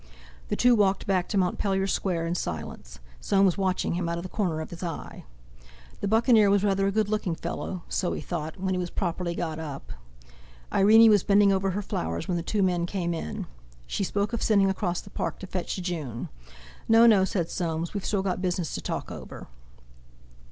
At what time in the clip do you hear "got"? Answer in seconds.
9.35-9.59, 18.23-18.41